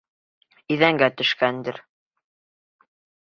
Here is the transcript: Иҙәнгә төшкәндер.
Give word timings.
Иҙәнгә 0.75 1.09
төшкәндер. 1.19 1.79